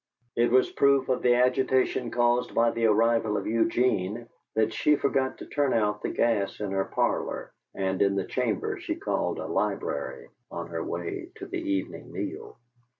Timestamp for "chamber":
8.25-8.79